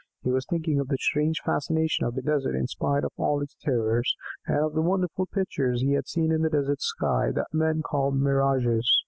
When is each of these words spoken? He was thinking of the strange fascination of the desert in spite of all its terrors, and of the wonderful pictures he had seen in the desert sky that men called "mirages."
He 0.23 0.31
was 0.31 0.47
thinking 0.49 0.79
of 0.79 0.87
the 0.87 0.97
strange 0.99 1.41
fascination 1.45 2.05
of 2.07 2.15
the 2.15 2.23
desert 2.23 2.55
in 2.55 2.65
spite 2.65 3.03
of 3.03 3.11
all 3.17 3.39
its 3.39 3.55
terrors, 3.61 4.15
and 4.47 4.57
of 4.57 4.73
the 4.73 4.81
wonderful 4.81 5.27
pictures 5.27 5.83
he 5.83 5.91
had 5.91 6.07
seen 6.07 6.31
in 6.31 6.41
the 6.41 6.49
desert 6.49 6.81
sky 6.81 7.29
that 7.35 7.53
men 7.53 7.83
called 7.83 8.15
"mirages." 8.17 8.97